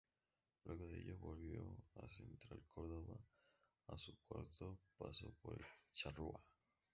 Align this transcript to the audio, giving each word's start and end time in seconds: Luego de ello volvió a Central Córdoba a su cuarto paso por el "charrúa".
Luego 0.65 0.87
de 0.89 0.99
ello 0.99 1.15
volvió 1.19 1.61
a 1.93 2.09
Central 2.09 2.59
Córdoba 2.73 3.19
a 3.85 3.99
su 3.99 4.17
cuarto 4.27 4.79
paso 4.97 5.31
por 5.43 5.53
el 5.59 5.63
"charrúa". 5.93 6.43